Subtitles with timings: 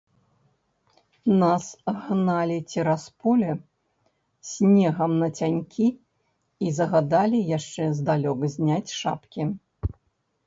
[1.41, 1.65] Нас
[2.05, 3.51] гналі цераз поле,
[4.51, 5.87] снегам нацянькі
[6.69, 9.43] і загадалі яшчэ здалёк зняць шапкі.